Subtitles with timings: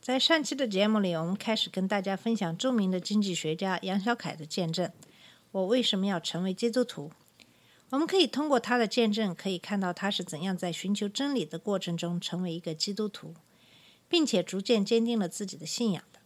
[0.00, 4.90] 在上期的节目里，我们开始跟大家分享著名的经济学家杨小凯的见证。
[5.50, 7.12] 我为什么要成为基督徒？
[7.90, 13.34] 我们可以通过他的见证，可以看到他是怎样在寻求真理的过程中成为一个基督徒，
[14.08, 16.20] 并且逐渐坚定了自己的信仰的。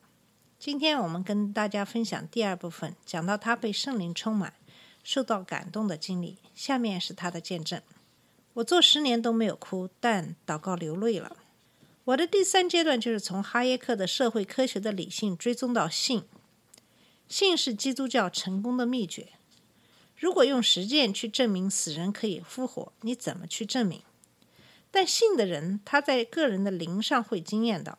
[0.56, 4.54] 今天我们跟大家分享第二部分，讲到他被圣灵充满、
[5.02, 6.38] 受到感动的经历。
[6.54, 7.82] 下面是他的见证：
[8.52, 11.38] 我做十年都没有哭，但祷告流泪了。
[12.04, 16.24] 我的第三阶段就是从哈耶克的社会科学的理性追踪到性。
[17.26, 19.28] 性是基督教成功的秘诀。
[20.14, 24.02] 如果用实践去证明死人可以复活，你怎么去证明？
[24.90, 27.98] 但信的人，他在个人的灵上会经验到，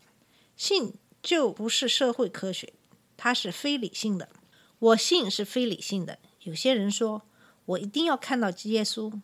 [0.55, 0.93] 信
[1.23, 2.73] 就不是社会科学，
[3.17, 4.29] 它是非理性的。
[4.77, 6.19] 我信是非理性的。
[6.43, 7.23] 有些人说，
[7.65, 9.19] 我一定要看到耶稣，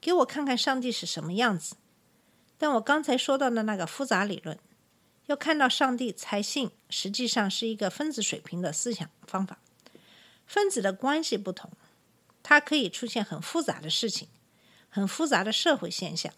[0.00, 1.74] 给我看看上帝是什么样子。
[2.62, 4.56] 但我刚才说到的那个复杂理论，
[5.26, 9.58] 要看到上帝才信，实际上是一个分子水平的思想方法。
[10.46, 11.72] 分子的关系不同，
[12.40, 14.28] 它可以出现很复杂的事情，
[14.88, 16.32] 很复杂的社会现象，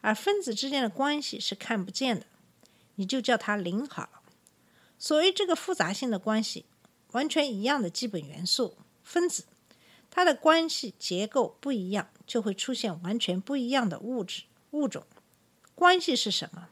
[0.00, 2.24] 而分子之间的关系是看不见的，
[2.94, 4.22] 你就叫它零好了。
[4.98, 6.64] 所谓这个复杂性的关系，
[7.10, 9.44] 完全一样的基本元素分子，
[10.10, 15.04] 它的关系结构不一样，就会出现完全不一样的物质物种。
[15.74, 16.68] 关系是什么？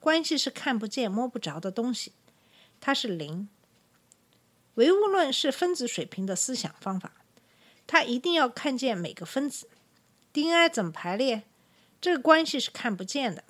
[0.00, 2.12] 关系是看不见、摸不着的东西，
[2.80, 3.48] 它是零。
[4.74, 7.12] 唯物论是分子水平的思想方法，
[7.86, 9.68] 它一定要看见每个分子。
[10.32, 11.42] DNA 怎么排列？
[12.00, 13.42] 这个关系是看不见的。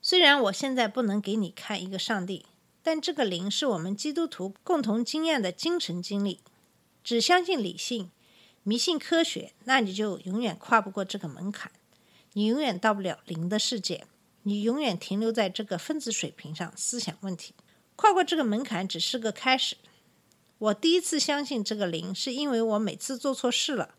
[0.00, 2.46] 虽然我现在不能给你看一个上帝，
[2.84, 6.40] 但这个零是我们基督徒共同经验的精神经历。
[7.02, 8.10] 只相信理性、
[8.62, 11.72] 迷信科学，那你就永远跨不过这个门槛。
[12.38, 14.06] 你永远到不了零的世界，
[14.44, 17.52] 你永远停留在这个分子水平上思想问题。
[17.96, 19.76] 跨过这个门槛只是个开始。
[20.58, 23.92] 我第一次相信这个零，是因为我每次做错事了，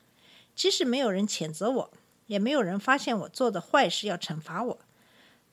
[0.55, 1.91] 即使没有人谴责我，
[2.27, 4.79] 也没有人发现我做的坏事要惩罚我，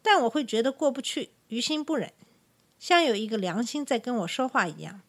[0.01, 2.13] 但我会觉得过不去，于心不忍，
[2.79, 5.01] 像有一个良心在跟我说话一样。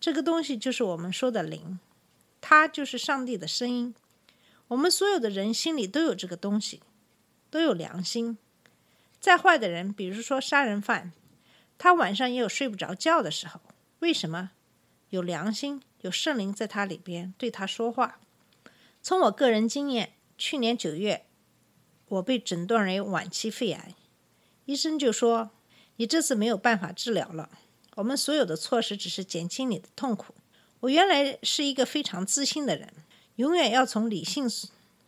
[0.00, 1.78] 这个东西就是我们说的零，
[2.40, 3.94] 它就是上帝的声音。
[4.66, 6.80] 我们所有的人心里都有这个东西。
[7.54, 8.36] 都有良心。
[9.20, 11.12] 再坏的人，比如说杀人犯，
[11.78, 13.60] 他晚上也有睡不着觉的时候。
[14.00, 14.50] 为什么？
[15.10, 18.18] 有良心，有圣灵在他里边对他说话。
[19.00, 21.26] 从我个人经验，去年九月，
[22.08, 23.94] 我被诊断为晚期肺癌，
[24.64, 25.52] 医生就说
[25.94, 27.48] 你这次没有办法治疗了。
[27.94, 30.34] 我们所有的措施只是减轻你的痛苦。
[30.80, 32.92] 我原来是一个非常自信的人，
[33.36, 34.50] 永远要从理性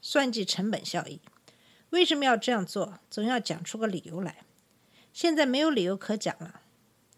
[0.00, 1.18] 算计成本效益。
[1.91, 2.98] 为什么要这样做？
[3.10, 4.38] 总要讲出个理由来。
[5.12, 6.60] 现在没有理由可讲了。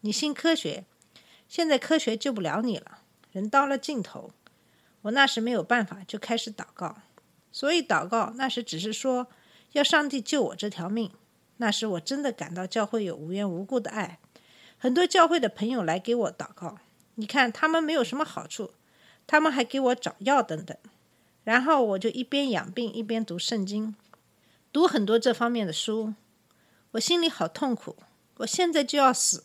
[0.01, 0.85] 你信科学，
[1.47, 2.99] 现在科学救不了你了。
[3.31, 4.31] 人到了尽头，
[5.01, 6.97] 我那时没有办法，就开始祷告。
[7.51, 9.27] 所以祷告那时只是说
[9.73, 11.11] 要上帝救我这条命。
[11.57, 14.19] 那时我真的感到教会有无缘无故的爱，
[14.77, 16.77] 很多教会的朋友来给我祷告。
[17.15, 18.71] 你看他们没有什么好处，
[19.27, 20.77] 他们还给我找药等等。
[21.43, 23.93] 然后我就一边养病一边读圣经。
[24.71, 26.13] 读很多这方面的书，
[26.91, 27.95] 我心里好痛苦。
[28.37, 29.43] 我现在就要死。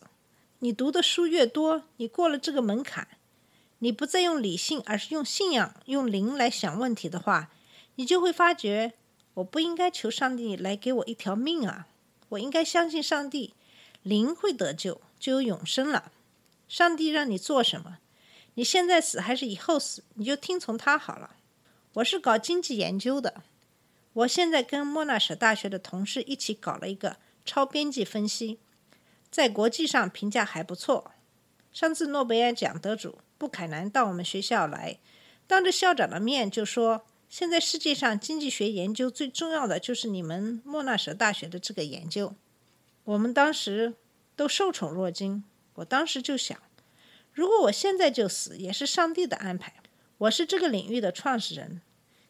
[0.59, 3.09] 你读的书越多，你过了这个门槛，
[3.79, 7.51] 你不再用理性，而是用信仰、用灵来想问题的话，
[7.95, 8.93] 你就会发觉，
[9.35, 11.87] 我不应该求上帝来给我一条命啊！
[12.31, 13.55] 我应该相信上帝，
[14.03, 16.13] 灵会得救，就有永生了。
[16.69, 17.99] 上帝让你做什么，
[18.55, 21.37] 你现在死还是以后死，你就听从他好了。
[21.95, 23.43] 我是搞经济研究的。
[24.15, 28.59] 我现在跟莫纳什大学的同事一起搞了一个超边际分析，
[29.31, 31.13] 在国际上评价还不错。
[31.73, 34.99] 上次诺贝尔奖得主布凯南到我们学校来，
[35.47, 42.35] 当着校长的面就说：“现在世界上经济学研究最重要的就是你们莫纳什大学的这个研究。”
[43.03, 43.95] 我们当时
[44.37, 45.43] 都受宠若惊。
[45.75, 46.57] 我当时就想，
[47.33, 49.75] 如果我现在就死，也是上帝的安排。
[50.19, 51.83] 我是这个领域的创始人。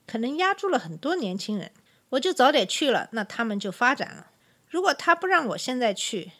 [0.06, 1.72] 可能压住了很多年轻人，
[2.10, 4.30] 我就早点去了，那他们就发展了。
[4.68, 6.32] 如果他不让我现在去，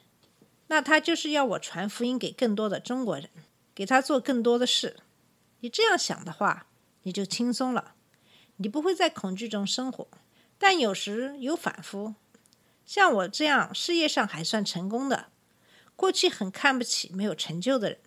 [0.67, 3.29] 那他就是要我传福音给更多的中国人。
[3.75, 4.99] 给他做更多的事。
[5.59, 6.69] 你这样想的话，
[7.03, 7.97] 你就轻松了，
[8.59, 10.07] 你不会在恐惧中生活。
[10.59, 12.15] 但有时有反复，
[12.87, 15.27] 像我这样事业上还算成功的，
[15.97, 17.99] 过去很看不起没有成就的人，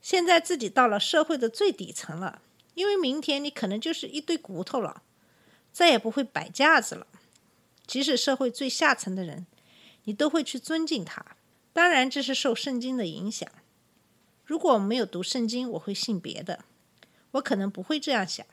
[0.00, 2.40] 现在自己到了社会的最底层了，
[2.74, 5.02] 因为明天你可能就是一堆骨头了，
[5.72, 7.06] 再也不会摆架子了。
[7.86, 9.46] 即使社会最下层的人，
[10.04, 11.24] 你都会去尊敬他。
[11.72, 13.48] 当然，这是受圣经的影响。
[14.44, 16.64] 如果我没有读圣经，我会信别的。
[17.32, 18.46] 我可能不会这样想，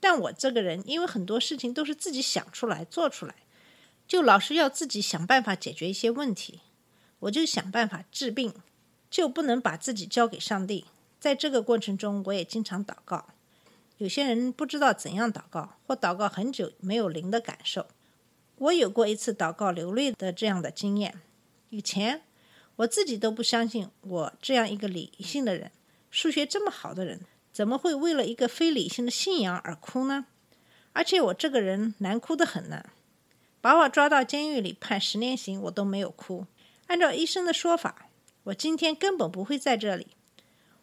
[0.00, 3.34] 但我这个人因为很多事情都是自己想出来做出来，
[4.08, 6.60] 就老是要自己想办法解决一些问题，
[7.20, 8.54] 我就想办法治病，
[9.10, 10.86] 就不能把自己交给上帝。
[11.20, 13.28] 在这个过程中，我也经常祷告。
[13.98, 17.86] 有些人不知道怎样祷告，或祷告很久没有灵的感受。
[18.56, 21.20] 我有过一次祷告流泪的这样的经验。
[21.70, 22.22] 以前
[22.76, 25.70] 我自己都不相信，我这样一个理性的人，
[26.10, 27.20] 数学这么好的人。
[27.52, 30.26] 怎么会为了一个非理性的信仰而哭呢？
[30.92, 32.84] 而且我这个人难哭的很呢。
[33.62, 36.44] 把我抓到监狱里判十年刑，我都没有哭。
[36.88, 38.10] 按照医生的说法，
[38.44, 40.08] 我今天根本不会在这里。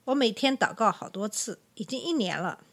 [0.05, 2.63] 我每天祷告好多次，已经一年了。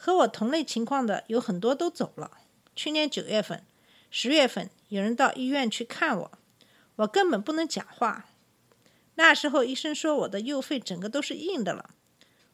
[0.00, 2.38] 和我同类情况的有很多都走了。
[2.76, 3.64] 去年九月份、
[4.10, 6.32] 十月份，有人到医院去看我，
[6.96, 8.26] 我根本不能讲话。
[9.16, 11.90] 那时候医生说我的右肺整个都是硬的了。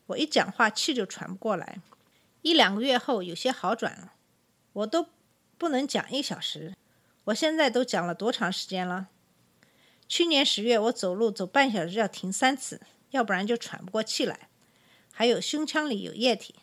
[0.06, 1.80] 我一讲话气就喘不过来，
[2.40, 4.14] 一两个月后有些好转了，
[4.72, 5.06] 我都
[5.58, 6.74] 不能讲一小时。
[7.24, 9.08] 我现在都讲了多长时间了？
[10.08, 12.80] 去年十月我走路走半小时要停三次，
[13.10, 14.48] 要不然就喘不过气来。
[15.12, 16.54] 还有胸腔里有液体，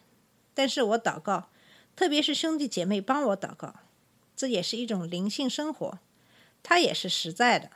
[0.53, 1.49] 但是我祷告，
[1.95, 3.75] 特别是兄弟姐妹帮我祷告，
[4.35, 5.99] 这也是一种灵性生活，
[6.61, 7.71] 它也是实在的。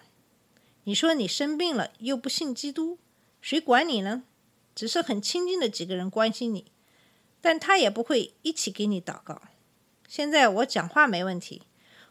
[0.84, 3.00] 你说你生病了又不信基督，
[3.42, 4.24] 谁管你呢？
[4.76, 6.66] 只是很亲近的几个人关心你，
[7.40, 9.42] 但他也不会一起给你祷告。
[10.08, 11.64] 现在我讲话没问题，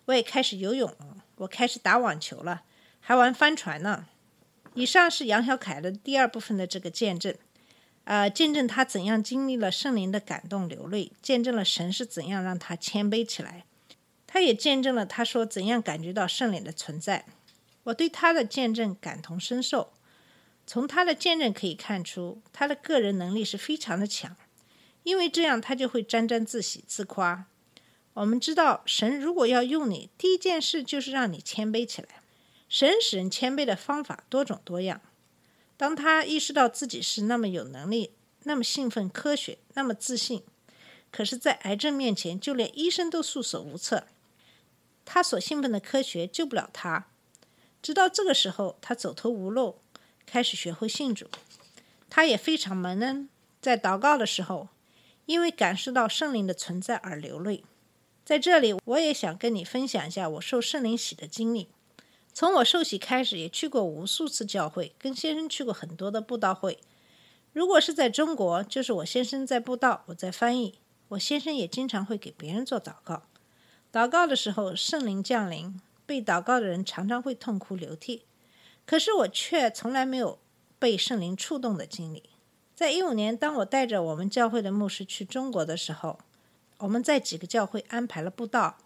[0.06, 2.62] 我也开始游泳了，我开始打网球了，
[3.00, 4.06] 还玩帆船呢。
[4.72, 7.34] 以上是杨小凯的第二部分的这个见证，
[8.04, 13.64] 呃，见证他怎样经历了圣灵的感动流泪，见证了神是怎样让他谦卑起来，
[14.26, 17.24] 他也见证了他说怎样感觉到圣灵的存在。
[17.84, 19.92] 我对他的见证感同身受。
[20.66, 24.34] 从他的见证可以看出，他的个人能力是非常的强，
[25.02, 27.44] 因为这样他就会沾沾自喜、自夸。
[28.14, 32.08] 我们知道，神如果要用你，第一件事就是让你谦卑起来。
[32.68, 35.02] 神使人谦卑的方法多种多样。
[35.76, 38.12] 当他意识到自己是那么有能力、
[38.44, 40.42] 那么兴奋、科学、那么自信，
[41.10, 44.06] 可是，在癌症面前，就连医生都束手无策。
[45.04, 47.06] 他所兴奋的科学救不了他。
[47.82, 49.76] 直到这个时候，他走投无路。
[50.26, 51.28] 开始学会信主，
[52.08, 53.28] 他也非常蒙恩，
[53.60, 54.68] 在祷告的时候，
[55.26, 57.62] 因为感受到圣灵的存在而流泪。
[58.24, 61.68] 在这里，我也想跟你分享一下我受圣灵洗的经历。
[62.34, 66.80] 从我受洗开始，也去过无数次教会，跟先生去过很多的布道会。
[67.52, 70.74] 如果是在中国，就是我先生在布道，我在翻译。
[71.10, 73.22] 我先生也经常会给别人做祷告。
[73.92, 78.24] 祷告的时候，圣灵降临，被祷告的人常常会痛哭流涕。
[78.84, 80.40] 可是我却从来没有
[80.80, 82.24] 被圣灵触动的经历。
[82.74, 86.18] 在一五年，当我带着我们教会的牧师去中国的时候，
[86.78, 88.78] 我们在几个教会安排了布道。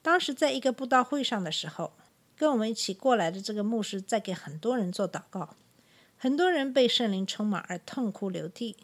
[0.00, 1.92] 当时在一个布道会上的时候，
[2.38, 5.56] 跟我们一起过来的这个牧师在给很多人做祷告，
[6.16, 8.76] 很多人被圣灵充满而痛哭流涕。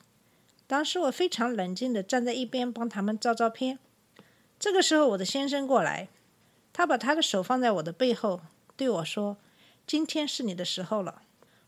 [0.67, 3.79] 当时我非常冷静的站在一边帮他们照照片。
[4.59, 6.09] 这个时候，我的先生过来，
[6.73, 8.41] 他把他的手放在我的背后，
[8.77, 9.37] 对我说。
[9.87, 11.21] 今天是你的时候了，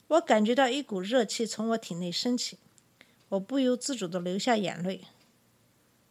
[0.08, 2.58] 我感觉到一股热气从我体内升起，
[3.28, 5.02] 我不由自主的流下眼泪。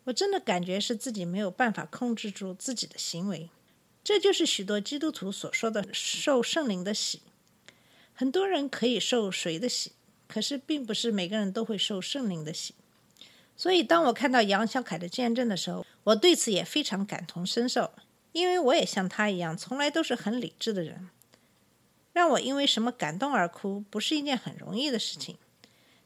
[0.03, 3.49] 我真的感觉是自己没有办法控制住自己的行为，
[4.05, 7.21] 这就是许多基督徒所说的受圣灵的喜。
[8.13, 9.93] 很多人可以受水的喜，
[10.27, 12.75] 可是并不是每个人都会受圣灵的喜。
[13.57, 17.93] 所以，当我看到杨小凯的见证的时候，我对此也非常感同身受，
[18.31, 21.09] 因为我也像他一样，从来都是很理智的人。
[22.13, 25.39] 让我因为什么感动而哭，不是一件很容易的事情。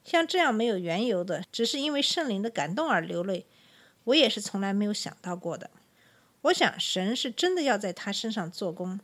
[0.06, 3.46] 像这样没有缘由的，只是因为圣灵的感动而流泪，
[4.06, 5.70] 我也是从来没有想到过的。
[6.44, 9.00] 我想神是真的要在他身上做工。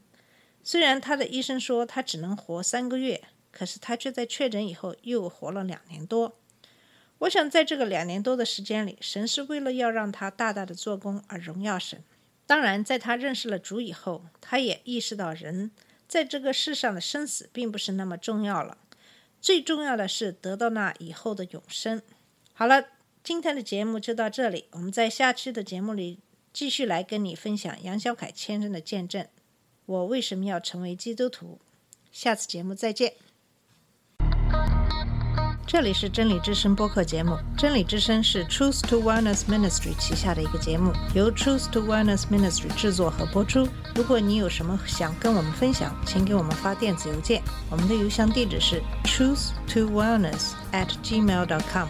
[0.63, 6.37] 虽然他的医生说他只能活三个月，可是他却在确诊以后又活了两年多。
[7.19, 12.03] 我想在这个两年多的时间里，神是为了要让他大大的做工而荣耀神。
[12.45, 15.71] 当然，在他认识了主以后，他也意识到人。
[16.07, 18.77] 在这个世上的生死并不是那么重要了，
[19.41, 22.01] 最重要的是得到那以后的永生。
[22.53, 22.85] 好了，
[23.23, 26.19] 今天的节目就到这里，我们在下期的节目里
[26.55, 29.27] 继续来跟你分享杨小凯先生的见证。
[29.85, 31.59] 我为什么要成为基督徒？
[32.13, 33.11] 下次节目再见。
[35.67, 43.67] 这里是真理之声播客节目，真理之声是 Truth to Wellness Ministry 旗下的一个节目，由 Truth to Wellness Ministry 制作和播出。
[43.93, 51.89] 如果你有什么想跟我们分享，请给我们发电子邮件，我们的邮箱地址是 truth to wellness at gmail dot com。